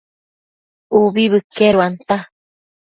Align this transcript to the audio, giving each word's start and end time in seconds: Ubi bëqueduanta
Ubi 1.01 1.23
bëqueduanta 1.31 2.15